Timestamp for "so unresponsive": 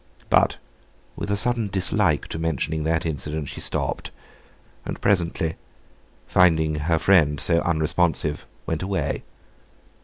7.39-8.47